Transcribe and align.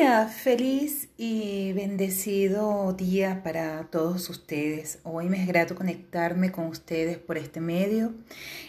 Feliz 0.00 1.10
y 1.18 1.74
bendecido 1.74 2.94
día 2.94 3.42
para 3.44 3.82
todos 3.90 4.30
ustedes. 4.30 4.98
Hoy 5.02 5.28
me 5.28 5.42
es 5.42 5.46
grato 5.46 5.74
conectarme 5.74 6.50
con 6.50 6.68
ustedes 6.68 7.18
por 7.18 7.36
este 7.36 7.60
medio. 7.60 8.14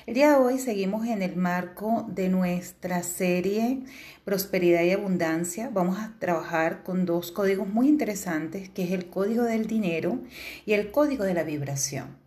El 0.06 0.16
día 0.16 0.32
de 0.32 0.36
hoy 0.36 0.60
seguimos 0.60 1.08
en 1.08 1.22
el 1.22 1.38
marco 1.38 2.06
de 2.10 2.28
nuestra 2.28 3.02
serie 3.02 3.80
Prosperidad 4.26 4.84
y 4.84 4.92
Abundancia. 4.92 5.70
Vamos 5.74 6.00
a 6.00 6.14
trabajar 6.20 6.84
con 6.84 7.06
dos 7.06 7.32
códigos 7.32 7.70
muy 7.70 7.88
interesantes, 7.88 8.68
que 8.68 8.84
es 8.84 8.92
el 8.92 9.10
código 9.10 9.44
del 9.44 9.68
dinero 9.68 10.20
y 10.66 10.74
el 10.74 10.92
código 10.92 11.24
de 11.24 11.34
la 11.34 11.44
vibración. 11.44 12.21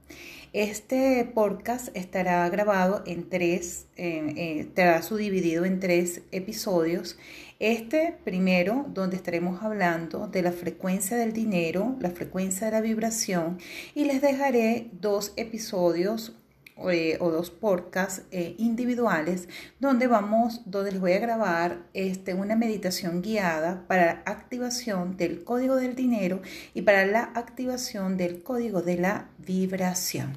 Este 0.54 1.28
podcast 1.34 1.88
estará 1.96 2.48
grabado 2.48 3.02
en 3.06 3.28
tres, 3.28 3.88
eh, 3.96 4.60
estará 4.60 5.02
subdividido 5.02 5.64
en 5.64 5.80
tres 5.80 6.22
episodios. 6.30 7.18
Este 7.58 8.16
primero, 8.22 8.86
donde 8.88 9.16
estaremos 9.16 9.64
hablando 9.64 10.28
de 10.28 10.42
la 10.42 10.52
frecuencia 10.52 11.16
del 11.16 11.32
dinero, 11.32 11.96
la 11.98 12.10
frecuencia 12.10 12.68
de 12.68 12.72
la 12.72 12.80
vibración, 12.82 13.58
y 13.96 14.04
les 14.04 14.22
dejaré 14.22 14.90
dos 14.92 15.32
episodios 15.34 16.36
eh, 16.76 17.18
o 17.20 17.30
dos 17.30 17.50
podcasts 17.50 18.22
eh, 18.32 18.56
individuales 18.58 19.48
donde 19.78 20.08
vamos, 20.08 20.62
donde 20.66 20.90
les 20.90 21.00
voy 21.00 21.12
a 21.12 21.20
grabar 21.20 21.86
este, 21.94 22.34
una 22.34 22.56
meditación 22.56 23.22
guiada 23.22 23.84
para 23.86 24.06
la 24.06 24.22
activación 24.26 25.16
del 25.16 25.44
código 25.44 25.76
del 25.76 25.94
dinero 25.94 26.42
y 26.74 26.82
para 26.82 27.06
la 27.06 27.30
activación 27.34 28.16
del 28.16 28.42
código 28.42 28.82
de 28.82 28.96
la 28.96 29.28
vibración. 29.38 30.36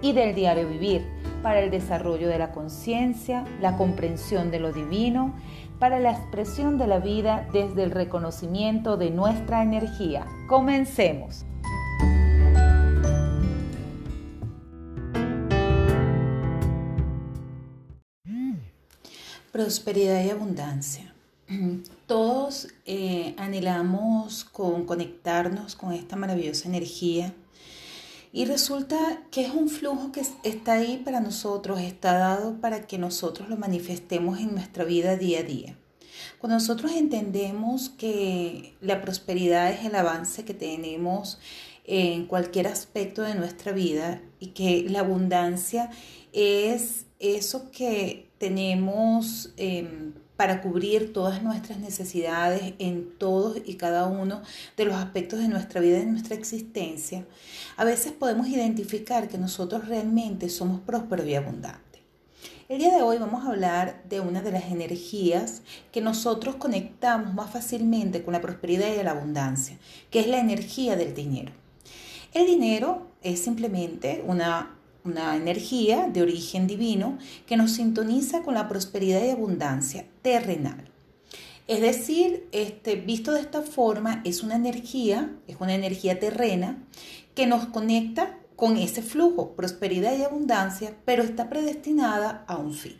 y 0.00 0.12
del 0.12 0.34
diario 0.34 0.68
vivir 0.68 1.06
para 1.42 1.60
el 1.60 1.70
desarrollo 1.70 2.28
de 2.28 2.38
la 2.38 2.52
conciencia, 2.52 3.44
la 3.60 3.76
comprensión 3.76 4.50
de 4.50 4.60
lo 4.60 4.72
divino, 4.72 5.34
para 5.78 6.00
la 6.00 6.10
expresión 6.10 6.78
de 6.78 6.86
la 6.86 6.98
vida 6.98 7.48
desde 7.52 7.84
el 7.84 7.90
reconocimiento 7.90 8.96
de 8.96 9.10
nuestra 9.10 9.62
energía. 9.62 10.26
Comencemos. 10.48 11.44
Prosperidad 19.52 20.24
y 20.24 20.30
abundancia. 20.30 21.14
Todos 22.06 22.68
eh, 22.84 23.34
anhelamos 23.38 24.44
con 24.44 24.84
conectarnos 24.84 25.74
con 25.76 25.92
esta 25.92 26.16
maravillosa 26.16 26.68
energía 26.68 27.32
y 28.32 28.44
resulta 28.44 29.22
que 29.30 29.42
es 29.42 29.50
un 29.50 29.68
flujo 29.68 30.12
que 30.12 30.22
está 30.42 30.74
ahí 30.74 31.00
para 31.04 31.20
nosotros, 31.20 31.80
está 31.80 32.14
dado 32.14 32.60
para 32.60 32.86
que 32.86 32.98
nosotros 32.98 33.48
lo 33.48 33.56
manifestemos 33.56 34.38
en 34.40 34.54
nuestra 34.54 34.84
vida 34.84 35.16
día 35.16 35.40
a 35.40 35.42
día. 35.42 35.78
Cuando 36.38 36.56
nosotros 36.56 36.92
entendemos 36.92 37.88
que 37.90 38.74
la 38.80 39.00
prosperidad 39.00 39.70
es 39.72 39.84
el 39.84 39.94
avance 39.94 40.44
que 40.44 40.54
tenemos 40.54 41.38
en 41.84 42.26
cualquier 42.26 42.66
aspecto 42.66 43.22
de 43.22 43.34
nuestra 43.34 43.72
vida 43.72 44.20
y 44.38 44.48
que 44.48 44.84
la 44.88 45.00
abundancia 45.00 45.90
es 46.32 47.06
eso 47.18 47.70
que 47.70 48.28
tenemos 48.38 49.52
em, 49.56 50.12
para 50.38 50.62
cubrir 50.62 51.12
todas 51.12 51.42
nuestras 51.42 51.80
necesidades 51.80 52.74
en 52.78 53.10
todos 53.18 53.58
y 53.64 53.74
cada 53.74 54.06
uno 54.06 54.40
de 54.76 54.84
los 54.84 54.94
aspectos 54.94 55.40
de 55.40 55.48
nuestra 55.48 55.80
vida 55.80 55.96
y 55.96 56.02
de 56.02 56.12
nuestra 56.12 56.36
existencia, 56.36 57.26
a 57.76 57.84
veces 57.84 58.12
podemos 58.12 58.46
identificar 58.46 59.26
que 59.26 59.36
nosotros 59.36 59.88
realmente 59.88 60.48
somos 60.48 60.80
prósperos 60.80 61.26
y 61.26 61.34
abundantes. 61.34 62.02
El 62.68 62.78
día 62.78 62.94
de 62.94 63.02
hoy 63.02 63.18
vamos 63.18 63.44
a 63.44 63.48
hablar 63.48 64.04
de 64.08 64.20
una 64.20 64.40
de 64.40 64.52
las 64.52 64.66
energías 64.66 65.62
que 65.90 66.02
nosotros 66.02 66.54
conectamos 66.54 67.34
más 67.34 67.50
fácilmente 67.50 68.22
con 68.22 68.32
la 68.32 68.40
prosperidad 68.40 68.94
y 68.94 69.02
la 69.02 69.10
abundancia, 69.10 69.76
que 70.08 70.20
es 70.20 70.28
la 70.28 70.38
energía 70.38 70.94
del 70.94 71.14
dinero. 71.14 71.50
El 72.32 72.46
dinero 72.46 73.08
es 73.24 73.40
simplemente 73.42 74.22
una 74.24 74.77
una 75.04 75.36
energía 75.36 76.08
de 76.08 76.22
origen 76.22 76.66
divino 76.66 77.18
que 77.46 77.56
nos 77.56 77.72
sintoniza 77.72 78.42
con 78.42 78.54
la 78.54 78.68
prosperidad 78.68 79.24
y 79.24 79.30
abundancia 79.30 80.06
terrenal. 80.22 80.84
Es 81.66 81.80
decir, 81.80 82.48
este, 82.52 82.96
visto 82.96 83.32
de 83.32 83.40
esta 83.40 83.62
forma, 83.62 84.22
es 84.24 84.42
una 84.42 84.56
energía, 84.56 85.34
es 85.46 85.56
una 85.60 85.74
energía 85.74 86.18
terrena 86.18 86.82
que 87.34 87.46
nos 87.46 87.66
conecta 87.66 88.38
con 88.56 88.76
ese 88.76 89.02
flujo, 89.02 89.54
prosperidad 89.54 90.16
y 90.18 90.22
abundancia, 90.22 90.96
pero 91.04 91.22
está 91.22 91.48
predestinada 91.48 92.44
a 92.48 92.56
un 92.56 92.74
fin. 92.74 92.96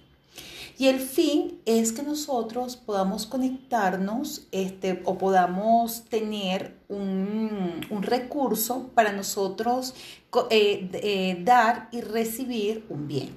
Y 0.80 0.86
el 0.86 1.00
fin 1.00 1.60
es 1.66 1.90
que 1.90 2.04
nosotros 2.04 2.76
podamos 2.76 3.26
conectarnos 3.26 4.46
este, 4.52 5.02
o 5.04 5.18
podamos 5.18 6.04
tener 6.04 6.76
un, 6.88 7.80
recurso 8.00 8.88
para 8.94 9.12
nosotros 9.12 9.92
eh, 10.50 10.88
eh, 10.92 11.42
dar 11.44 11.88
y 11.90 12.00
recibir 12.00 12.86
un 12.90 13.08
bien. 13.08 13.30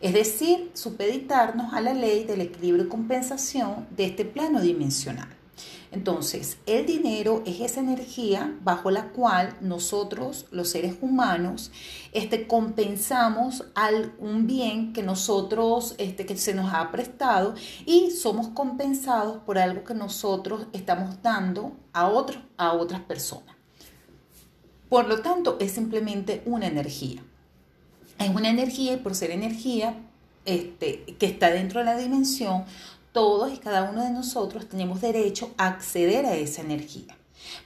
Es 0.00 0.14
decir, 0.14 0.70
supeditarnos 0.72 1.74
a 1.74 1.82
la 1.82 1.92
ley 1.92 2.24
del 2.24 2.40
equilibrio 2.40 2.86
y 2.86 2.88
compensación 2.88 3.86
de 3.94 4.06
este 4.06 4.24
plano 4.24 4.62
dimensional. 4.62 5.35
Entonces, 5.92 6.58
el 6.66 6.86
dinero 6.86 7.42
es 7.46 7.60
esa 7.60 7.80
energía 7.80 8.56
bajo 8.62 8.90
la 8.90 9.08
cual 9.10 9.56
nosotros, 9.60 10.46
los 10.50 10.68
seres 10.68 10.96
humanos, 11.00 11.70
este, 12.12 12.46
compensamos 12.46 13.64
un 14.18 14.46
bien 14.46 14.92
que 14.92 15.02
nosotros, 15.02 15.94
este, 15.98 16.26
que 16.26 16.36
se 16.36 16.54
nos 16.54 16.72
ha 16.74 16.90
prestado 16.90 17.54
y 17.84 18.10
somos 18.10 18.48
compensados 18.48 19.38
por 19.44 19.58
algo 19.58 19.84
que 19.84 19.94
nosotros 19.94 20.66
estamos 20.72 21.22
dando 21.22 21.76
a, 21.92 22.08
otros, 22.08 22.42
a 22.56 22.72
otras 22.72 23.00
personas. 23.02 23.54
Por 24.88 25.08
lo 25.08 25.20
tanto, 25.20 25.56
es 25.60 25.72
simplemente 25.72 26.42
una 26.46 26.66
energía. 26.66 27.22
Es 28.18 28.28
una 28.30 28.50
energía 28.50 28.94
y 28.94 28.96
por 28.98 29.14
ser 29.14 29.30
energía 29.30 29.94
este, 30.46 31.02
que 31.18 31.26
está 31.26 31.50
dentro 31.50 31.80
de 31.80 31.86
la 31.86 31.96
dimensión, 31.96 32.64
todos 33.16 33.50
y 33.50 33.56
cada 33.56 33.84
uno 33.84 34.04
de 34.04 34.10
nosotros 34.10 34.68
tenemos 34.68 35.00
derecho 35.00 35.54
a 35.56 35.68
acceder 35.68 36.26
a 36.26 36.34
esa 36.34 36.60
energía. 36.60 37.16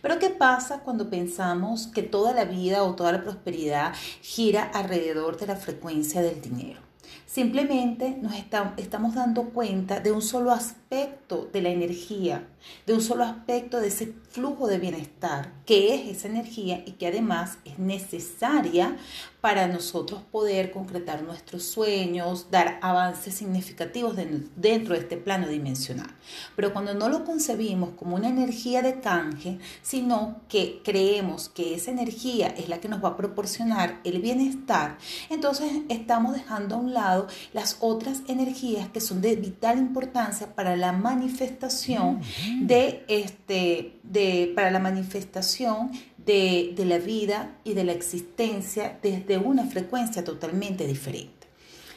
Pero 0.00 0.20
¿qué 0.20 0.30
pasa 0.30 0.78
cuando 0.84 1.10
pensamos 1.10 1.88
que 1.88 2.04
toda 2.04 2.32
la 2.32 2.44
vida 2.44 2.84
o 2.84 2.94
toda 2.94 3.10
la 3.10 3.24
prosperidad 3.24 3.92
gira 4.22 4.62
alrededor 4.62 5.40
de 5.40 5.48
la 5.48 5.56
frecuencia 5.56 6.22
del 6.22 6.40
dinero? 6.40 6.78
Simplemente 7.26 8.16
nos 8.22 8.34
estamos 8.76 9.16
dando 9.16 9.50
cuenta 9.50 9.98
de 9.98 10.12
un 10.12 10.22
solo 10.22 10.52
aspecto 10.52 10.79
de 10.90 11.62
la 11.62 11.68
energía, 11.68 12.48
de 12.84 12.94
un 12.94 13.00
solo 13.00 13.22
aspecto 13.22 13.78
de 13.78 13.86
ese 13.86 14.12
flujo 14.30 14.66
de 14.66 14.78
bienestar, 14.78 15.52
que 15.64 15.94
es 15.94 16.16
esa 16.16 16.26
energía 16.26 16.82
y 16.84 16.92
que 16.92 17.06
además 17.06 17.58
es 17.64 17.78
necesaria 17.78 18.96
para 19.40 19.68
nosotros 19.68 20.20
poder 20.30 20.72
concretar 20.72 21.22
nuestros 21.22 21.62
sueños, 21.64 22.48
dar 22.50 22.78
avances 22.82 23.34
significativos 23.34 24.16
dentro 24.56 24.94
de 24.94 25.00
este 25.00 25.16
plano 25.16 25.48
dimensional. 25.48 26.10
Pero 26.56 26.72
cuando 26.72 26.92
no 26.92 27.08
lo 27.08 27.24
concebimos 27.24 27.90
como 27.90 28.16
una 28.16 28.28
energía 28.28 28.82
de 28.82 29.00
canje, 29.00 29.58
sino 29.82 30.40
que 30.48 30.82
creemos 30.84 31.48
que 31.48 31.74
esa 31.74 31.92
energía 31.92 32.48
es 32.48 32.68
la 32.68 32.80
que 32.80 32.88
nos 32.88 33.02
va 33.02 33.10
a 33.10 33.16
proporcionar 33.16 34.00
el 34.04 34.20
bienestar, 34.20 34.98
entonces 35.30 35.70
estamos 35.88 36.34
dejando 36.34 36.74
a 36.74 36.78
un 36.78 36.92
lado 36.92 37.28
las 37.52 37.76
otras 37.80 38.22
energías 38.26 38.88
que 38.88 39.00
son 39.00 39.22
de 39.22 39.36
vital 39.36 39.78
importancia 39.78 40.54
para 40.54 40.79
la 40.80 40.92
manifestación 40.92 42.20
de 42.62 43.04
este 43.08 43.92
de 44.02 44.52
para 44.54 44.70
la 44.70 44.78
manifestación 44.78 45.90
de, 46.24 46.74
la 46.86 46.98
vida 46.98 47.56
y 47.64 47.74
de 47.74 47.84
la 47.84 47.92
existencia 47.92 48.98
desde 49.02 49.38
una 49.38 49.64
frecuencia 49.64 50.24
totalmente 50.24 50.86
diferente. 50.86 51.48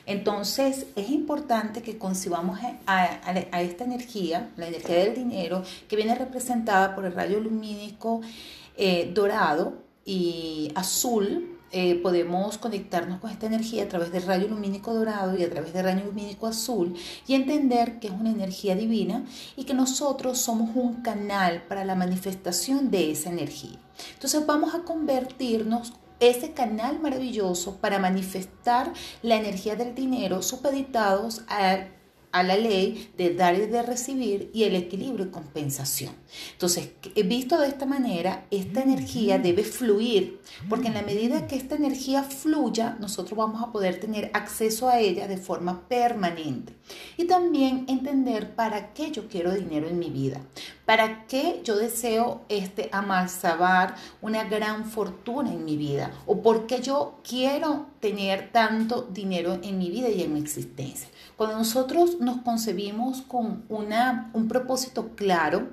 Entonces 0.05 0.87
es 0.95 1.09
importante 1.09 1.81
que 1.81 1.97
concibamos 1.97 2.59
a, 2.85 3.61
esta 3.61 3.85
energía, 3.85 4.49
la 4.57 4.67
energía 4.67 4.97
del 4.97 5.15
dinero, 5.15 5.63
que 5.87 5.95
viene 5.95 6.15
representada 6.15 6.93
por 6.93 7.05
el 7.05 7.13
rayo 7.13 7.39
lumínico 7.39 8.21
eh, 8.75 9.11
dorado 9.13 9.77
y 10.05 10.71
azul, 10.75 11.52
eh, 11.75 11.95
podemos 11.95 12.59
conectarnos 12.59 13.19
con 13.19 13.31
esta 13.31 13.47
energía 13.47 13.85
a 13.85 13.87
través 13.87 14.11
del 14.11 14.21
rayo 14.23 14.47
lumínico 14.47 14.93
dorado 14.93 15.35
y 15.35 15.43
a 15.43 15.49
través 15.49 15.73
del 15.73 15.85
rayo 15.85 16.05
lumínico 16.05 16.45
azul 16.45 16.95
y 17.25 17.33
entender 17.33 17.99
que 17.99 18.09
es 18.09 18.13
una 18.13 18.29
energía 18.29 18.75
divina 18.75 19.25
y 19.57 19.63
que 19.63 19.73
nosotros 19.73 20.37
somos 20.37 20.69
un 20.75 21.01
canal 21.01 21.63
para 21.63 21.83
la 21.83 21.95
manifestación 21.95 22.91
de 22.91 23.09
esa 23.09 23.31
energía. 23.31 23.79
Entonces 24.13 24.45
vamos 24.45 24.75
a 24.75 24.83
convertirnos 24.83 25.93
ese 26.19 26.53
canal 26.53 26.99
maravilloso 26.99 27.77
para 27.77 27.97
manifestar 27.97 28.93
la 29.23 29.37
energía 29.37 29.75
del 29.75 29.95
dinero 29.95 30.43
supeditados 30.43 31.41
a 31.47 31.87
a 32.33 32.41
la 32.41 32.57
ley 32.57 33.11
de 33.15 33.33
dar 33.35 33.55
y 33.55 33.67
de 33.67 33.83
recibir 33.83 34.49
y 34.53 34.63
el 34.63 34.75
equilibrio 34.75 35.27
y 35.27 35.29
compensación. 35.29 36.13
Entonces, 36.51 36.89
visto 37.25 37.59
de 37.59 37.67
esta 37.67 37.85
manera, 37.85 38.45
esta 38.49 38.81
energía 38.81 39.37
debe 39.37 39.63
fluir, 39.63 40.41
porque 40.67 40.87
en 40.87 40.95
la 40.95 41.03
medida 41.03 41.45
que 41.47 41.55
esta 41.55 41.75
energía 41.75 42.23
fluya, 42.23 42.97
nosotros 42.99 43.37
vamos 43.37 43.61
a 43.61 43.71
poder 43.71 43.99
tener 43.99 44.31
acceso 44.33 44.89
a 44.89 44.99
ella 44.99 45.27
de 45.27 45.37
forma 45.37 45.87
permanente. 45.87 46.73
Y 47.17 47.25
también 47.25 47.85
entender 47.87 48.55
para 48.55 48.93
qué 48.93 49.11
yo 49.11 49.27
quiero 49.27 49.53
dinero 49.53 49.87
en 49.87 49.99
mi 49.99 50.09
vida, 50.09 50.41
para 50.85 51.27
qué 51.27 51.61
yo 51.63 51.77
deseo 51.77 52.41
este 52.49 52.89
amalsabar 52.91 53.95
una 54.21 54.43
gran 54.43 54.85
fortuna 54.85 55.53
en 55.53 55.65
mi 55.65 55.77
vida, 55.77 56.11
o 56.25 56.41
por 56.41 56.65
qué 56.65 56.81
yo 56.81 57.19
quiero 57.23 57.85
tener 57.99 58.51
tanto 58.51 59.03
dinero 59.03 59.59
en 59.61 59.77
mi 59.77 59.91
vida 59.91 60.09
y 60.09 60.23
en 60.23 60.33
mi 60.33 60.39
existencia. 60.39 61.07
Cuando 61.37 61.57
nosotros 61.57 62.19
nos 62.23 62.41
concebimos 62.41 63.21
con 63.21 63.65
una, 63.69 64.29
un 64.33 64.47
propósito 64.47 65.15
claro, 65.15 65.69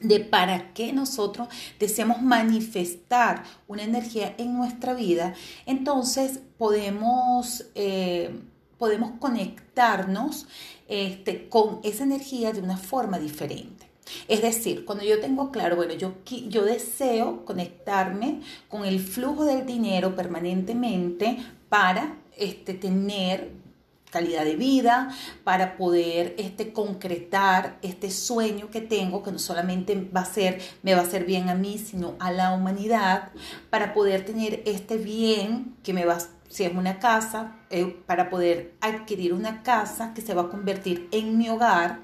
de 0.00 0.20
para 0.20 0.72
qué 0.74 0.92
nosotros 0.92 1.48
deseamos 1.78 2.22
manifestar 2.22 3.44
una 3.66 3.82
energía 3.82 4.34
en 4.38 4.54
nuestra 4.54 4.94
vida, 4.94 5.34
entonces 5.66 6.40
podemos, 6.58 7.66
eh, 7.74 8.38
podemos 8.78 9.12
conectarnos 9.18 10.46
este, 10.88 11.48
con 11.48 11.80
esa 11.82 12.04
energía 12.04 12.52
de 12.52 12.60
una 12.60 12.76
forma 12.76 13.18
diferente. 13.18 13.88
Es 14.28 14.42
decir, 14.42 14.84
cuando 14.84 15.04
yo 15.04 15.18
tengo 15.20 15.50
claro, 15.50 15.76
bueno, 15.76 15.94
yo, 15.94 16.12
yo 16.48 16.64
deseo 16.64 17.46
conectarme 17.46 18.40
con 18.68 18.84
el 18.84 19.00
flujo 19.00 19.46
del 19.46 19.64
dinero 19.64 20.14
permanentemente 20.14 21.38
para 21.70 22.18
este, 22.36 22.74
tener 22.74 23.63
calidad 24.14 24.44
de 24.44 24.54
vida, 24.54 25.10
para 25.42 25.76
poder 25.76 26.36
este, 26.38 26.72
concretar 26.72 27.78
este 27.82 28.12
sueño 28.12 28.70
que 28.70 28.80
tengo, 28.80 29.24
que 29.24 29.32
no 29.32 29.40
solamente 29.40 30.08
va 30.16 30.20
a 30.20 30.24
ser, 30.24 30.60
me 30.84 30.94
va 30.94 31.00
a 31.00 31.02
hacer 31.02 31.24
bien 31.24 31.48
a 31.48 31.56
mí, 31.56 31.78
sino 31.78 32.14
a 32.20 32.30
la 32.30 32.52
humanidad, 32.52 33.32
para 33.70 33.92
poder 33.92 34.24
tener 34.24 34.62
este 34.66 34.98
bien 34.98 35.74
que 35.82 35.92
me 35.92 36.04
va 36.04 36.18
si 36.48 36.62
es 36.62 36.72
una 36.72 37.00
casa, 37.00 37.56
eh, 37.70 37.96
para 38.06 38.30
poder 38.30 38.74
adquirir 38.80 39.32
una 39.32 39.64
casa 39.64 40.14
que 40.14 40.22
se 40.22 40.34
va 40.34 40.42
a 40.42 40.48
convertir 40.48 41.08
en 41.10 41.36
mi 41.36 41.48
hogar, 41.48 42.02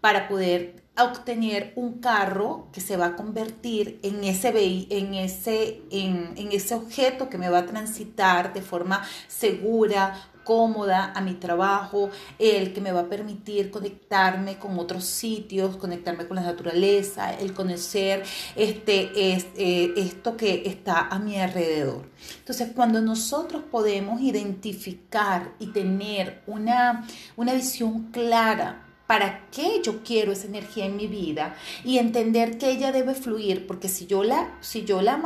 para 0.00 0.26
poder 0.28 0.82
obtener 0.98 1.74
un 1.76 2.00
carro 2.00 2.68
que 2.72 2.80
se 2.80 2.96
va 2.96 3.06
a 3.06 3.16
convertir 3.16 4.00
en 4.02 4.24
ese, 4.24 4.48
en 4.90 5.14
ese, 5.14 5.82
en 5.90 6.52
ese 6.52 6.74
objeto 6.74 7.28
que 7.28 7.36
me 7.36 7.50
va 7.50 7.58
a 7.58 7.66
transitar 7.66 8.54
de 8.54 8.62
forma 8.62 9.02
segura, 9.28 10.29
cómoda 10.44 11.12
a 11.14 11.20
mi 11.20 11.34
trabajo, 11.34 12.10
el 12.38 12.72
que 12.72 12.80
me 12.80 12.92
va 12.92 13.00
a 13.00 13.08
permitir 13.08 13.70
conectarme 13.70 14.58
con 14.58 14.78
otros 14.78 15.04
sitios, 15.04 15.76
conectarme 15.76 16.26
con 16.26 16.36
la 16.36 16.42
naturaleza, 16.42 17.34
el 17.34 17.52
conocer 17.54 18.24
este, 18.56 19.32
es, 19.32 19.46
eh, 19.56 19.92
esto 19.96 20.36
que 20.36 20.62
está 20.66 21.08
a 21.08 21.18
mi 21.18 21.40
alrededor. 21.40 22.08
Entonces, 22.38 22.70
cuando 22.74 23.00
nosotros 23.00 23.62
podemos 23.70 24.20
identificar 24.20 25.52
y 25.58 25.68
tener 25.68 26.42
una, 26.46 27.06
una 27.36 27.54
visión 27.54 28.10
clara 28.12 28.89
para 29.10 29.40
qué 29.50 29.82
yo 29.82 30.04
quiero 30.04 30.30
esa 30.30 30.46
energía 30.46 30.84
en 30.84 30.94
mi 30.94 31.08
vida 31.08 31.56
y 31.82 31.98
entender 31.98 32.58
que 32.58 32.70
ella 32.70 32.92
debe 32.92 33.16
fluir, 33.16 33.66
porque 33.66 33.88
si 33.88 34.06
yo 34.06 34.22
la, 34.22 34.56
si 34.60 34.84
yo 34.84 35.02
la 35.02 35.20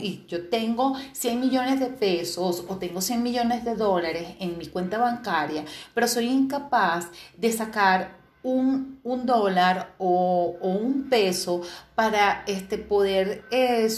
y 0.00 0.24
yo 0.26 0.48
tengo 0.48 0.96
100 1.12 1.38
millones 1.38 1.80
de 1.80 1.88
pesos 1.88 2.64
o 2.66 2.76
tengo 2.78 3.02
100 3.02 3.22
millones 3.22 3.62
de 3.62 3.74
dólares 3.74 4.36
en 4.40 4.56
mi 4.56 4.68
cuenta 4.68 4.96
bancaria, 4.96 5.66
pero 5.92 6.08
soy 6.08 6.28
incapaz 6.28 7.08
de 7.36 7.52
sacar 7.52 8.16
un, 8.42 9.00
dólar 9.02 9.96
o, 9.98 10.56
un 10.62 11.10
peso 11.10 11.60
para 11.94 12.42
este, 12.46 12.78
poder 12.78 13.44
eh, 13.50 13.90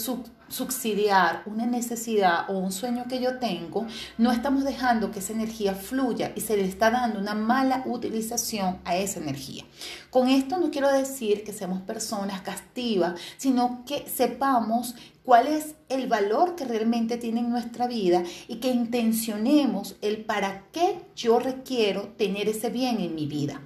subsidiar 0.49 1.43
una 1.47 1.67
necesidad 1.67 2.49
o 2.49 2.59
un 2.59 2.73
sueño 2.73 3.05
que 3.09 3.21
yo 3.21 3.39
tengo, 3.39 3.87
no 4.19 4.33
estamos 4.33 4.65
dejando 4.65 5.11
que 5.11 5.19
esa 5.19 5.33
energía 5.33 5.75
fluya 5.75 6.33
y 6.35 6.41
se 6.41 6.57
le 6.57 6.65
está 6.65 6.91
dando 6.91 7.19
una 7.19 7.35
mala 7.35 7.83
utilización 7.87 8.79
a 8.85 8.97
esa 8.97 9.21
energía. 9.21 9.65
Con 10.11 10.29
esto 10.29 10.59
no 10.59 10.71
quiero 10.71 10.93
decir 10.93 11.45
que 11.45 11.53
seamos 11.53 11.83
personas 11.83 12.41
castivas, 12.43 13.21
sino 13.37 13.85
que 13.85 14.07
sepamos 14.09 14.95
cuál 15.25 15.49
es 15.49 15.75
el 15.89 16.07
valor 16.07 16.55
que 16.55 16.65
realmente 16.65 17.17
tiene 17.17 17.41
en 17.41 17.51
nuestra 17.51 17.87
vida 17.89 18.23
y 18.47 18.57
que 18.57 18.71
intencionemos 18.71 19.97
el 20.01 20.25
para 20.25 20.65
qué 20.73 21.01
yo 21.17 21.41
requiero 21.41 22.15
tener 22.17 22.49
ese 22.49 22.71
bien 22.71 23.01
en 23.01 23.15
mi 23.15 23.27
vida. 23.27 23.61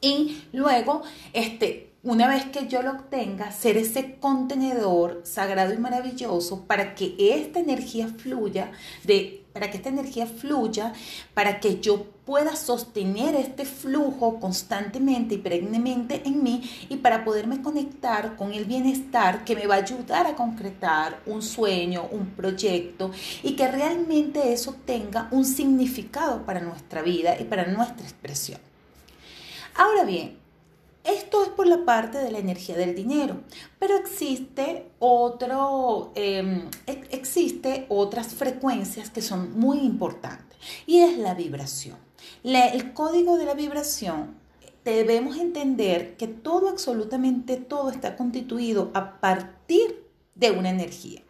Y 0.00 0.44
luego, 0.52 1.02
este, 1.32 1.87
una 2.08 2.26
vez 2.26 2.46
que 2.46 2.68
yo 2.68 2.80
lo 2.82 2.92
obtenga, 2.92 3.52
ser 3.52 3.76
ese 3.76 4.14
contenedor 4.14 5.20
sagrado 5.24 5.74
y 5.74 5.76
maravilloso 5.76 6.64
para 6.64 6.94
que 6.94 7.14
esta 7.18 7.60
energía 7.60 8.08
fluya, 8.08 8.72
de, 9.04 9.44
para 9.52 9.70
que 9.70 9.76
esta 9.76 9.90
energía 9.90 10.26
fluya, 10.26 10.94
para 11.34 11.60
que 11.60 11.80
yo 11.80 12.06
pueda 12.24 12.56
sostener 12.56 13.34
este 13.34 13.66
flujo 13.66 14.40
constantemente 14.40 15.34
y 15.34 15.38
perennemente 15.38 16.22
en 16.24 16.42
mí 16.42 16.62
y 16.88 16.96
para 16.96 17.26
poderme 17.26 17.60
conectar 17.60 18.36
con 18.36 18.54
el 18.54 18.64
bienestar 18.64 19.44
que 19.44 19.54
me 19.54 19.66
va 19.66 19.74
a 19.74 19.78
ayudar 19.78 20.26
a 20.26 20.34
concretar 20.34 21.20
un 21.26 21.42
sueño, 21.42 22.08
un 22.10 22.30
proyecto 22.30 23.10
y 23.42 23.54
que 23.54 23.68
realmente 23.68 24.54
eso 24.54 24.74
tenga 24.86 25.28
un 25.30 25.44
significado 25.44 26.46
para 26.46 26.60
nuestra 26.60 27.02
vida 27.02 27.38
y 27.38 27.44
para 27.44 27.66
nuestra 27.66 28.02
expresión. 28.06 28.60
Ahora 29.74 30.04
bien, 30.04 30.47
esto 31.08 31.42
es 31.42 31.48
por 31.48 31.66
la 31.66 31.84
parte 31.84 32.18
de 32.18 32.30
la 32.30 32.38
energía 32.38 32.76
del 32.76 32.94
dinero, 32.94 33.40
pero 33.78 33.96
existe 33.96 34.90
otro, 34.98 36.12
em, 36.14 36.68
existe 36.86 37.86
otras 37.88 38.34
frecuencias 38.34 39.10
que 39.10 39.22
son 39.22 39.58
muy 39.58 39.78
importantes 39.78 40.58
y 40.86 41.00
es 41.00 41.18
la 41.18 41.34
vibración. 41.34 41.96
el 42.44 42.92
código 42.92 43.38
de 43.38 43.44
la 43.44 43.54
vibración 43.54 44.36
debemos 44.84 45.36
entender 45.36 46.16
que 46.16 46.28
todo, 46.28 46.68
absolutamente 46.68 47.56
todo 47.56 47.90
está 47.90 48.16
constituido 48.16 48.90
a 48.94 49.20
partir 49.20 50.04
de 50.34 50.50
una 50.52 50.70
energía. 50.70 51.22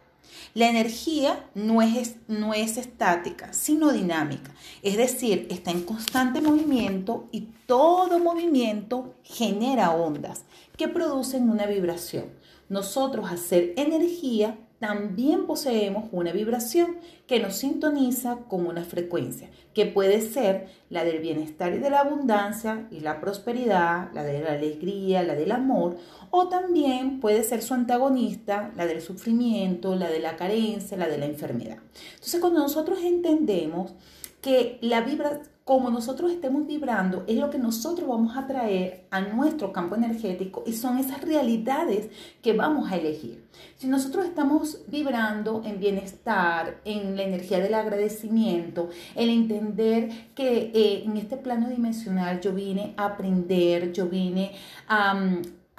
La 0.53 0.67
energía 0.67 1.47
no 1.53 1.81
es, 1.81 2.15
no 2.27 2.53
es 2.53 2.77
estática, 2.77 3.53
sino 3.53 3.91
dinámica. 3.91 4.51
Es 4.81 4.97
decir, 4.97 5.47
está 5.49 5.71
en 5.71 5.83
constante 5.83 6.41
movimiento 6.41 7.27
y 7.31 7.49
todo 7.65 8.19
movimiento 8.19 9.13
genera 9.23 9.91
ondas 9.91 10.43
que 10.75 10.87
producen 10.87 11.49
una 11.49 11.65
vibración. 11.65 12.25
Nosotros, 12.67 13.31
hacer 13.31 13.73
energía, 13.77 14.57
también 14.79 15.45
poseemos 15.45 16.05
una 16.11 16.31
vibración 16.31 16.97
que 17.27 17.39
nos 17.39 17.55
sintoniza 17.55 18.37
con 18.47 18.65
una 18.65 18.83
frecuencia, 18.83 19.49
que 19.73 19.85
puede 19.85 20.21
ser 20.21 20.67
la 20.89 21.03
del 21.03 21.19
bienestar 21.19 21.73
y 21.73 21.79
de 21.79 21.89
la 21.89 21.99
abundancia 21.99 22.87
y 22.89 23.01
la 23.01 23.19
prosperidad, 23.19 24.11
la 24.13 24.23
de 24.23 24.39
la 24.41 24.53
alegría, 24.53 25.21
la 25.23 25.35
del 25.35 25.51
amor, 25.51 25.97
o 26.31 26.47
también 26.47 27.19
puede 27.19 27.43
ser 27.43 27.61
su 27.61 27.73
antagonista, 27.73 28.71
la 28.77 28.85
del 28.85 29.01
sufrimiento, 29.01 29.95
la 29.95 30.09
de 30.09 30.19
la 30.19 30.37
carencia, 30.37 30.97
la 30.97 31.07
de 31.07 31.17
la 31.17 31.25
enfermedad. 31.25 31.77
Entonces, 32.13 32.39
cuando 32.39 32.59
nosotros 32.59 32.99
entendemos 33.03 33.93
que 34.41 34.77
la 34.81 35.01
vibra, 35.01 35.41
como 35.69 35.91
nosotros 35.91 36.31
estemos 36.31 36.65
vibrando, 36.65 37.23
es 37.27 37.37
lo 37.37 37.51
que 37.51 37.59
nosotros 37.59 38.09
vamos 38.09 38.35
a 38.35 38.47
traer 38.47 39.05
a 39.11 39.21
nuestro 39.21 39.71
campo 39.71 39.93
energético 39.93 40.63
y 40.65 40.73
son 40.73 40.97
esas 40.97 41.21
realidades 41.21 42.09
que 42.41 42.53
vamos 42.53 42.91
a 42.91 42.95
elegir. 42.95 43.43
Si 43.77 43.85
nosotros 43.85 44.25
estamos 44.25 44.79
vibrando 44.87 45.61
en 45.63 45.79
bienestar, 45.79 46.81
en 46.85 47.15
la 47.15 47.21
energía 47.21 47.59
del 47.59 47.75
agradecimiento, 47.75 48.89
el 49.13 49.29
entender 49.29 50.31
que 50.33 50.71
eh, 50.73 51.03
en 51.05 51.17
este 51.17 51.37
plano 51.37 51.69
dimensional 51.69 52.41
yo 52.41 52.51
vine 52.51 52.95
a 52.97 53.05
aprender, 53.05 53.91
yo 53.91 54.07
vine 54.07 54.53
a 54.87 55.13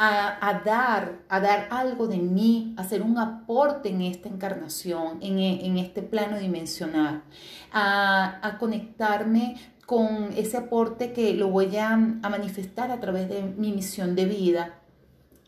a, 0.02 0.62
dar, 0.64 1.18
a 1.28 1.40
dar 1.40 1.68
algo 1.70 2.06
de 2.06 2.16
mí, 2.16 2.74
a 2.78 2.80
hacer 2.80 3.02
un 3.02 3.18
aporte 3.18 3.90
en 3.90 4.00
esta 4.00 4.30
encarnación, 4.30 5.18
en, 5.20 5.76
este 5.76 6.00
plano 6.00 6.38
dimensional, 6.38 7.22
a, 7.70 8.56
conectarme 8.58 9.56
con 9.90 10.32
ese 10.36 10.56
aporte 10.56 11.12
que 11.12 11.34
lo 11.34 11.48
voy 11.48 11.76
a, 11.76 11.96
manifestar 11.96 12.92
a 12.92 13.00
través 13.00 13.28
de 13.28 13.42
mi 13.42 13.72
misión 13.72 14.14
de 14.14 14.24
vida 14.24 14.78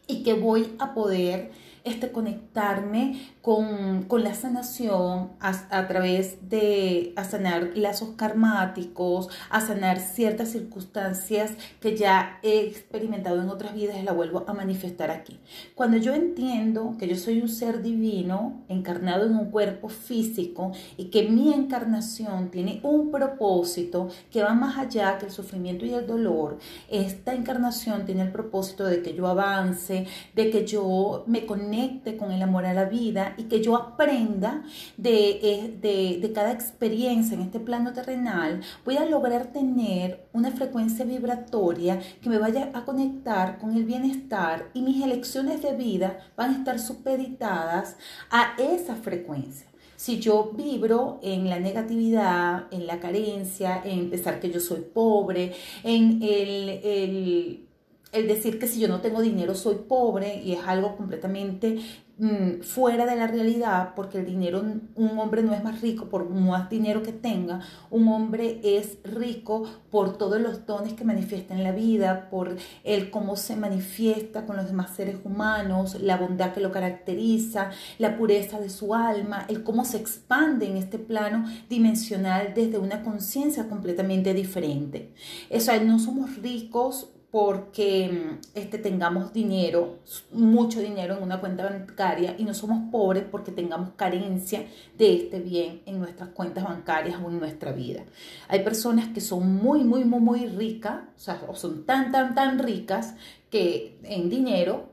y 0.09 0.25
que 0.25 0.35
voy 0.35 0.75
a 0.81 0.95
poder 0.95 1.53
este, 1.85 2.11
conectarme 2.11 3.31
con, 3.43 4.07
la 4.23 4.35
sanación 4.35 5.33
a, 5.41 5.89
través 5.89 6.49
de 6.49 7.13
a 7.17 7.25
sanar 7.25 7.73
lazos 7.75 8.11
karmáticos, 8.17 9.29
a 9.51 9.61
sanar 9.61 9.99
ciertas 9.99 10.51
circunstancias 10.51 11.51
que 11.81 11.97
ya 11.97 12.39
he 12.45 12.61
experimentado 12.61 13.43
en 13.43 13.49
otras 13.49 13.75
vidas 13.75 13.97
y 14.01 14.05
la 14.05 14.13
vuelvo 14.13 14.45
a 14.47 14.53
manifestar 14.53 15.11
aquí. 15.11 15.41
Cuando 15.75 15.97
yo 15.97 16.15
entiendo 16.15 16.95
que 17.01 17.09
yo 17.09 17.17
soy 17.17 17.41
un 17.41 17.49
ser 17.49 17.83
divino 17.83 18.63
encarnado 18.69 19.27
en 19.27 19.35
un 19.35 19.51
cuerpo 19.51 19.89
físico 19.89 20.71
y 20.97 21.07
que 21.07 21.29
mi 21.29 21.53
encarnación 21.53 22.51
tiene 22.51 22.79
un 22.85 23.11
propósito 23.11 24.09
que 24.31 24.45
va 24.45 24.55
más 24.55 24.79
allá 24.79 25.19
que 25.19 25.27
el 25.27 25.33
sufrimiento 25.33 25.85
y 25.85 25.95
el 25.95 26.07
dolor, 26.07 26.59
esta 26.89 27.35
encarnación 27.35 28.07
tiene 28.07 28.23
el 28.23 28.31
propósito 28.31 28.85
de 28.85 29.03
que 29.03 29.15
yo 29.15 29.27
avance, 29.27 30.07
de 30.37 30.51
que 30.51 30.65
yo 30.65 31.25
me 31.27 31.45
conecte 31.45 32.17
con 32.17 32.31
el 32.31 32.41
amor 32.41 32.67
a 32.67 32.75
la 32.75 32.85
vida 32.85 33.32
y 33.37 33.45
que 33.45 33.63
yo 33.63 33.77
aprenda 33.77 34.65
eh, 35.03 35.77
de, 35.81 36.19
de, 36.21 36.33
cada 36.33 36.53
experiencia 36.53 37.35
en 37.35 37.43
este 37.43 37.61
plano 37.61 37.93
terrenal, 37.93 38.61
voy 38.85 38.97
a 38.97 39.05
lograr 39.05 39.53
tener 39.53 40.27
una 40.33 40.51
frecuencia 40.51 41.05
vibratoria 41.05 42.01
que 42.21 42.29
me 42.29 42.39
vaya 42.39 42.71
a 42.75 42.85
conectar 42.85 43.59
con 43.59 43.77
el 43.77 43.85
bienestar 43.85 44.71
y 44.75 44.83
mis 44.83 45.03
elecciones 45.03 45.63
de 45.63 45.75
vida 45.75 46.19
van 46.37 46.55
a 46.55 46.59
estar 46.59 46.79
supeditadas 46.79 47.97
a 48.31 48.55
esa 48.59 48.97
frecuencia. 48.97 49.67
Si 49.97 50.19
yo 50.19 50.51
vibro 50.55 51.21
en 51.23 51.49
la 51.49 51.61
negatividad, 51.61 52.67
en 52.73 52.89
la 52.89 52.99
carencia, 52.99 53.81
en 53.85 54.11
pensar 54.11 54.41
que 54.41 54.51
yo 54.51 54.59
soy 54.59 54.81
pobre, 54.81 55.55
en 55.85 56.21
el 56.23 57.69
el 58.13 58.29
decir 58.29 58.59
que 58.59 58.69
si 58.69 58.79
yo 58.79 58.89
no 58.89 59.01
tengo 59.01 59.21
dinero 59.21 59.55
soy 59.55 59.77
pobre 59.89 60.43
y 60.43 60.53
es 60.53 60.61
algo 60.67 60.97
completamente 60.97 61.79
Mm, 62.19 62.61
fuera 62.61 63.05
de 63.07 63.17
la 63.17 63.27
realidad, 63.27 63.95
porque 63.97 64.19
el 64.19 64.27
dinero, 64.27 64.63
un 64.95 65.19
hombre 65.19 65.43
no 65.43 65.55
es 65.55 65.65
más 65.65 65.81
rico 65.81 66.11
por 66.11 66.29
más 66.29 66.71
dinero 66.71 67.03
que 67.03 67.13
tenga, 67.13 67.63
un 67.91 68.07
hombre 68.07 68.61
es 68.63 68.99
rico 69.03 69.65
por 69.91 70.19
todos 70.19 70.41
los 70.41 70.65
dones 70.67 70.93
que 70.93 71.05
manifiesta 71.05 71.53
en 71.53 71.65
la 71.65 71.73
vida, 71.73 72.29
por 72.31 72.55
el 72.85 73.11
cómo 73.11 73.35
se 73.35 73.57
manifiesta 73.57 74.47
con 74.47 74.57
los 74.57 74.67
demás 74.67 74.95
seres 74.95 75.17
humanos, 75.25 76.01
la 76.01 76.17
bondad 76.19 76.53
que 76.53 76.61
lo 76.61 76.71
caracteriza, 76.71 77.71
la 77.99 78.17
pureza 78.17 78.61
de 78.61 78.69
su 78.69 78.95
alma, 78.95 79.47
el 79.49 79.65
cómo 79.65 79.85
se 79.85 79.97
expande 79.97 80.67
en 80.67 80.77
este 80.77 81.01
plano 81.01 81.47
dimensional 81.69 82.53
desde 82.55 82.79
una 82.79 83.03
conciencia 83.03 83.69
completamente 83.69 84.33
diferente. 84.33 85.13
Eso, 85.51 85.73
no 85.83 85.99
somos 85.99 86.37
ricos 86.37 87.09
porque 87.33 88.11
mm, 88.13 88.59
este, 88.59 88.77
tengamos 88.77 89.33
dinero, 89.33 90.01
mucho 90.33 90.81
dinero 90.81 91.17
en 91.17 91.23
una 91.23 91.41
cuenta 91.41 91.65
bancaria 91.65 92.37
y 92.39 92.45
no 92.45 92.53
somos 92.53 92.91
pobres 92.93 93.25
porque 93.29 93.51
tengamos 93.51 93.93
carencia 93.97 94.67
de 94.99 95.15
este 95.15 95.41
bien 95.41 95.81
en 95.87 95.99
nuestras 95.99 96.29
cuentas 96.29 96.63
bancarias 96.63 97.19
o 97.25 97.31
en 97.31 97.41
nuestra 97.41 97.73
vida. 97.73 98.05
Hay 98.49 98.63
personas 98.63 99.09
que 99.09 99.23
son 99.23 99.57
muy, 99.57 99.83
muy, 99.83 100.05
muy, 100.05 100.21
muy 100.21 100.47
ricas, 100.47 101.05
o 101.17 101.19
sea, 101.19 101.43
o 101.49 101.57
son 101.57 101.87
tan, 101.87 102.13
tan, 102.13 102.35
tan 102.35 102.59
ricas 102.59 103.15
que 103.51 103.99
en 104.03 104.29
dinero 104.29 104.91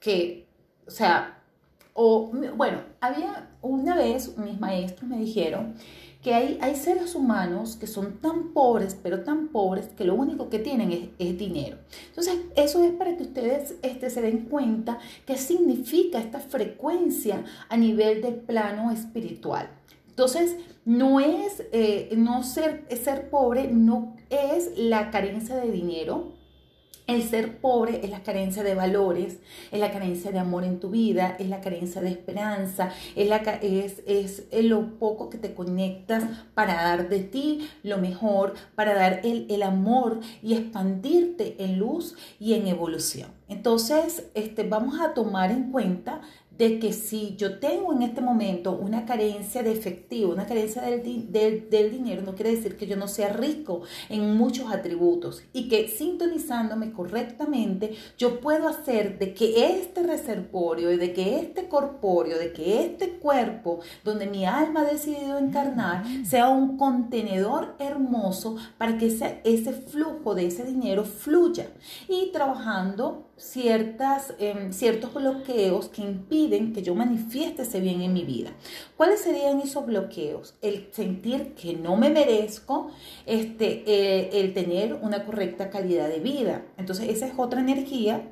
que, 0.00 0.46
o 0.86 0.90
sea, 0.90 1.42
o 1.92 2.32
bueno, 2.56 2.80
había 3.02 3.50
una 3.60 3.94
vez 3.96 4.38
mis 4.38 4.58
maestros 4.58 5.10
me 5.10 5.18
dijeron 5.18 5.74
que 6.22 6.34
hay, 6.34 6.58
hay 6.60 6.76
seres 6.76 7.16
humanos 7.16 7.76
que 7.76 7.88
son 7.88 8.18
tan 8.18 8.52
pobres, 8.52 8.96
pero 9.02 9.24
tan 9.24 9.48
pobres, 9.48 9.88
que 9.88 10.04
lo 10.04 10.14
único 10.14 10.48
que 10.48 10.60
tienen 10.60 11.12
es, 11.18 11.38
dinero. 11.38 11.78
Entonces, 12.08 12.36
eso 12.56 12.84
es 12.84 12.92
para 12.92 13.16
que 13.16 13.24
ustedes 13.24 13.74
este, 13.82 14.08
se 14.08 14.22
den 14.22 14.46
cuenta 14.46 14.98
qué 15.26 15.36
significa 15.36 16.20
esta 16.20 16.38
frecuencia 16.38 17.44
a 17.68 17.76
nivel 17.76 18.22
del 18.22 18.36
plano 18.36 18.92
espiritual. 18.92 19.68
Entonces, 20.08 20.56
no 20.84 21.18
es, 21.18 21.64
eh, 21.72 22.10
no 22.16 22.44
ser, 22.44 22.86
ser 23.02 23.28
pobre, 23.28 23.68
no 23.68 24.14
es 24.30 24.72
la 24.76 25.10
carencia 25.10 25.56
de 25.56 25.70
dinero, 25.70 26.34
el 27.12 27.22
ser 27.22 27.58
pobre 27.58 28.00
es 28.02 28.10
la 28.10 28.22
carencia 28.22 28.62
de 28.62 28.74
valores, 28.74 29.38
es 29.70 29.80
la 29.80 29.90
carencia 29.90 30.30
de 30.30 30.38
amor 30.38 30.64
en 30.64 30.80
tu 30.80 30.90
vida, 30.90 31.36
es 31.38 31.48
la 31.48 31.60
carencia 31.60 32.00
de 32.00 32.10
esperanza, 32.10 32.90
es, 33.16 34.02
es 34.06 34.64
lo 34.64 34.98
poco 34.98 35.30
que 35.30 35.38
te 35.38 35.54
conectas 35.54 36.24
para 36.54 36.74
dar 36.74 37.08
de 37.08 37.20
ti 37.20 37.68
lo 37.82 37.98
mejor, 37.98 38.54
para 38.74 38.94
dar 38.94 39.20
el, 39.24 39.46
el 39.48 39.62
amor 39.62 40.20
y 40.42 40.54
expandirte 40.54 41.62
en 41.64 41.78
luz 41.78 42.16
y 42.38 42.54
en 42.54 42.66
evolución. 42.66 43.30
Entonces, 43.48 44.28
este, 44.34 44.62
vamos 44.62 44.98
a 45.00 45.12
tomar 45.12 45.50
en 45.50 45.70
cuenta 45.70 46.22
de 46.58 46.78
que 46.78 46.92
si 46.92 47.34
yo 47.36 47.58
tengo 47.58 47.92
en 47.92 48.02
este 48.02 48.20
momento 48.20 48.72
una 48.72 49.04
carencia 49.04 49.62
de 49.62 49.72
efectivo, 49.72 50.32
una 50.32 50.46
carencia 50.46 50.82
del, 50.82 51.30
del, 51.70 51.90
dinero, 51.90 52.22
no 52.22 52.34
quiere 52.34 52.54
decir 52.54 52.76
que 52.76 52.86
yo 52.86 52.96
no 52.96 53.08
sea 53.08 53.30
rico 53.30 53.82
en 54.08 54.36
muchos 54.36 54.70
atributos 54.70 55.42
y 55.52 55.68
que 55.68 55.88
sintonizándome 55.88 56.92
correctamente 56.92 57.94
yo 58.18 58.40
puedo 58.40 58.68
hacer 58.68 59.18
de 59.18 59.34
que 59.34 59.76
este 59.76 60.02
reservorio 60.02 60.92
y 60.92 60.96
de 60.96 61.12
que 61.12 61.40
este 61.40 61.68
corpóreo, 61.68 62.38
de 62.38 62.52
que 62.52 62.84
este 62.84 63.18
cuerpo 63.18 63.80
donde 64.04 64.26
mi 64.26 64.44
alma 64.44 64.80
ha 64.80 64.84
decidido 64.84 65.38
encarnar 65.38 66.04
sea 66.24 66.48
un 66.48 66.76
contenedor 66.76 67.74
hermoso 67.78 68.56
para 68.78 68.98
que 68.98 69.06
ese, 69.06 69.40
ese 69.44 69.72
flujo 69.72 70.34
de 70.34 70.46
ese 70.46 70.64
dinero 70.64 71.04
fluya. 71.04 71.68
Y 72.08 72.30
trabajando 72.32 73.31
ciertas, 73.42 74.34
em, 74.38 74.72
ciertos 74.72 75.12
bloqueos 75.12 75.88
que 75.88 76.00
impiden 76.00 76.72
que 76.72 76.82
yo 76.82 76.94
manifieste 76.94 77.62
ese 77.62 77.80
bien 77.80 78.00
en 78.00 78.12
mi 78.12 78.24
vida. 78.24 78.50
¿Cuáles 78.96 79.20
serían 79.20 79.60
esos 79.60 79.84
bloqueos? 79.84 80.54
El 80.62 80.88
sentir 80.92 81.54
que 81.54 81.74
no 81.74 81.96
me 81.96 82.08
merezco, 82.08 82.92
este, 83.26 83.82
eh, 83.86 84.40
el 84.40 84.54
tener 84.54 84.94
una 84.94 85.24
correcta 85.24 85.70
calidad 85.70 86.08
de 86.08 86.20
vida. 86.20 86.62
Entonces 86.78 87.08
esa 87.08 87.26
es 87.26 87.34
otra 87.36 87.60
energía, 87.60 88.22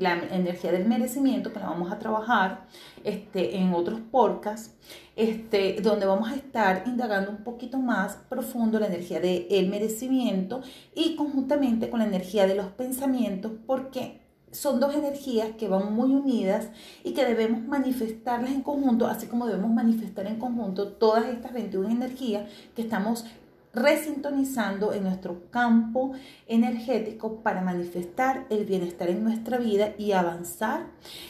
la 0.00 0.14
energía 0.32 0.72
del 0.72 0.84
merecimiento, 0.84 1.52
que 1.52 1.60
la 1.60 1.68
vamos 1.68 1.92
a 1.92 2.00
trabajar 2.00 2.66
este, 3.04 3.56
en 3.58 3.72
otros 3.72 4.00
podcasts, 4.10 4.74
este, 5.14 5.80
donde 5.80 6.06
vamos 6.06 6.28
a 6.28 6.34
estar 6.34 6.82
indagando 6.86 7.30
un 7.30 7.44
poquito 7.44 7.78
más 7.78 8.16
profundo 8.28 8.80
la 8.80 8.88
energía 8.88 9.20
del 9.20 9.68
merecimiento 9.68 10.60
y 10.92 11.14
conjuntamente 11.14 11.88
con 11.88 12.00
la 12.00 12.06
energía 12.06 12.48
de 12.48 12.56
los 12.56 12.66
pensamientos, 12.72 13.52
porque 13.64 14.25
son 14.52 14.80
dos 14.80 14.94
energías 14.94 15.50
que 15.58 15.68
van 15.68 15.94
muy 15.94 16.14
unidas 16.14 16.68
y 17.04 17.12
que 17.12 17.24
debemos 17.24 17.62
manifestarlas 17.62 18.50
en 18.50 18.62
conjunto, 18.62 19.06
así 19.06 19.26
como 19.26 19.46
debemos 19.46 19.70
manifestar 19.70 20.26
en 20.26 20.38
conjunto 20.38 20.88
todas 20.88 21.26
estas 21.26 21.52
21 21.52 21.90
energías 21.90 22.48
que 22.74 22.82
estamos 22.82 23.24
resintonizando 23.74 24.94
en 24.94 25.04
nuestro 25.04 25.50
campo 25.50 26.12
energético 26.46 27.42
para 27.42 27.60
manifestar 27.60 28.46
el 28.48 28.64
bienestar 28.64 29.10
en 29.10 29.22
nuestra 29.22 29.58
vida 29.58 29.92
y 29.98 30.12
avanzar 30.12 30.86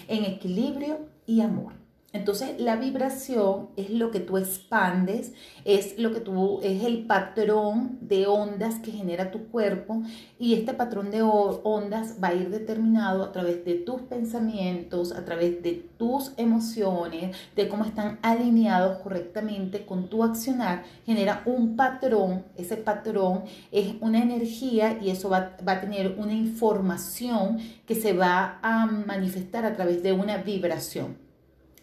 en 0.06 0.24
equilibrio 0.24 1.08
y 1.26 1.40
amor. 1.40 1.85
Entonces 2.16 2.58
la 2.58 2.76
vibración 2.76 3.68
es 3.76 3.90
lo 3.90 4.10
que 4.10 4.20
tú 4.20 4.38
expandes, 4.38 5.34
es 5.66 5.98
lo 5.98 6.14
que 6.14 6.20
tú 6.20 6.60
es 6.62 6.82
el 6.82 7.04
patrón 7.04 7.98
de 8.00 8.26
ondas 8.26 8.76
que 8.76 8.90
genera 8.90 9.30
tu 9.30 9.48
cuerpo 9.48 10.02
y 10.38 10.54
este 10.54 10.72
patrón 10.72 11.10
de 11.10 11.20
ondas 11.22 12.16
va 12.22 12.28
a 12.28 12.34
ir 12.34 12.48
determinado 12.48 13.22
a 13.22 13.32
través 13.32 13.66
de 13.66 13.74
tus 13.74 14.00
pensamientos, 14.00 15.12
a 15.12 15.26
través 15.26 15.62
de 15.62 15.86
tus 15.98 16.32
emociones, 16.38 17.36
de 17.54 17.68
cómo 17.68 17.84
están 17.84 18.18
alineados 18.22 18.98
correctamente 19.02 19.84
con 19.84 20.08
tu 20.08 20.24
accionar, 20.24 20.84
genera 21.04 21.42
un 21.44 21.76
patrón, 21.76 22.46
ese 22.56 22.78
patrón 22.78 23.42
es 23.70 23.94
una 24.00 24.22
energía 24.22 24.98
y 25.02 25.10
eso 25.10 25.28
va, 25.28 25.54
va 25.68 25.72
a 25.72 25.80
tener 25.82 26.16
una 26.18 26.32
información 26.32 27.58
que 27.86 27.94
se 27.94 28.14
va 28.14 28.58
a 28.62 28.86
manifestar 28.86 29.66
a 29.66 29.74
través 29.74 30.02
de 30.02 30.14
una 30.14 30.38
vibración. 30.38 31.25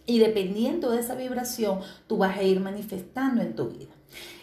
Y 0.05 0.19
dependiendo 0.19 0.91
de 0.91 0.99
esa 0.99 1.15
vibración, 1.15 1.79
tú 2.07 2.17
vas 2.17 2.37
a 2.37 2.43
ir 2.43 2.59
manifestando 2.59 3.41
en 3.41 3.55
tu 3.55 3.69
vida. 3.69 3.93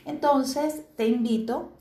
Entonces, 0.04 0.82
te 0.96 1.06
invito 1.06 1.72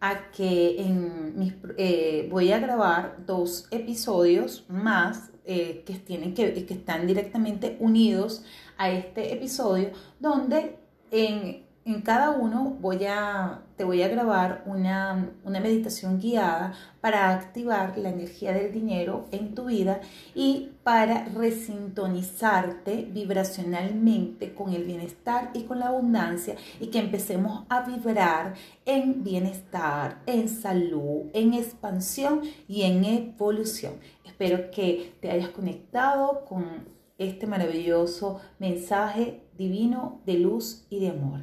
a 0.00 0.30
que 0.30 0.80
en 0.80 1.38
mis, 1.38 1.54
eh, 1.76 2.28
voy 2.30 2.52
a 2.52 2.58
grabar 2.58 3.24
dos 3.26 3.66
episodios 3.70 4.64
más 4.68 5.30
eh, 5.44 5.82
que, 5.86 5.94
tienen 5.94 6.34
que, 6.34 6.66
que 6.66 6.74
están 6.74 7.06
directamente 7.06 7.76
unidos 7.80 8.44
a 8.76 8.90
este 8.90 9.32
episodio, 9.32 9.90
donde 10.20 10.76
en 11.10 11.67
en 11.88 12.02
cada 12.02 12.32
uno 12.32 12.76
voy 12.80 13.06
a, 13.06 13.62
te 13.76 13.84
voy 13.84 14.02
a 14.02 14.08
grabar 14.08 14.62
una, 14.66 15.30
una, 15.42 15.58
meditación 15.58 16.20
guiada 16.20 16.74
para 17.00 17.30
activar 17.30 17.96
la 17.96 18.10
energía 18.10 18.52
del 18.52 18.72
dinero 18.72 19.26
en 19.30 19.54
tu 19.54 19.64
vida 19.64 20.02
y 20.34 20.72
para 20.82 21.24
resintonizarte 21.24 23.08
vibracionalmente 23.10 24.54
con 24.54 24.74
el 24.74 24.84
bienestar 24.84 25.50
y 25.54 25.62
con 25.62 25.78
la 25.78 25.88
abundancia 25.88 26.56
y 26.78 26.88
que 26.88 26.98
empecemos 26.98 27.64
a 27.70 27.80
vibrar 27.80 28.52
en 28.84 29.24
bienestar, 29.24 30.20
en 30.26 30.50
salud, 30.50 31.30
en 31.32 31.54
expansión 31.54 32.42
y 32.68 32.82
en 32.82 33.02
evolución. 33.04 33.94
Espero 34.26 34.70
que 34.70 35.14
te 35.22 35.30
hayas 35.30 35.48
conectado 35.48 36.44
con 36.46 36.98
este 37.16 37.46
maravilloso 37.46 38.40
mensaje 38.58 39.42
divino 39.56 40.20
de 40.24 40.34
luz 40.34 40.86
y 40.88 41.00
de 41.00 41.10
amor. 41.10 41.40